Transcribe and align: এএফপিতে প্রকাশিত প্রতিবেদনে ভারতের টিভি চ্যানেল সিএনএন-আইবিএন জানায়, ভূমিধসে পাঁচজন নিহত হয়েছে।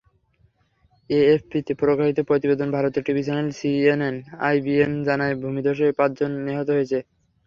এএফপিতে 1.09 1.71
প্রকাশিত 1.81 2.19
প্রতিবেদনে 2.29 2.75
ভারতের 2.77 3.05
টিভি 3.05 3.21
চ্যানেল 3.25 3.47
সিএনএন-আইবিএন 3.57 4.93
জানায়, 5.07 5.35
ভূমিধসে 5.41 5.87
পাঁচজন 5.99 6.31
নিহত 6.45 6.67
হয়েছে। 6.75 6.97